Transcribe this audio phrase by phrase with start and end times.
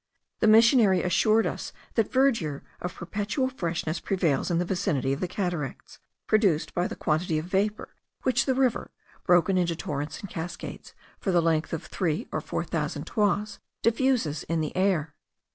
[0.39, 5.27] The missionary assured us that verdure of perpetual freshness prevails in the vicinity of the
[5.27, 7.93] cataracts, produced by the quantity of vapour
[8.23, 8.89] which the river,
[9.27, 14.41] broken into torrents and cascades for the length of three or four thousand toises, diffuses
[14.49, 15.13] in the air.